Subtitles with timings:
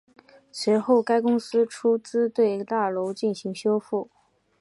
[0.51, 4.09] 随后该公司出资对大楼进行修复。